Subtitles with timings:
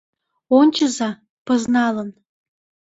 [0.59, 1.09] —Ончыза,
[1.45, 2.09] пызналын